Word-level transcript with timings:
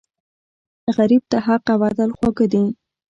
غریب 0.97 1.23
ته 1.31 1.37
حق 1.45 1.65
او 1.73 1.79
عدل 1.87 2.09
خواږه 2.17 2.45
دي 2.51 2.63